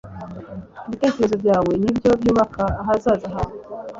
[0.87, 3.55] ibitekerezo byawe nibyo byubaka ahazaza hawe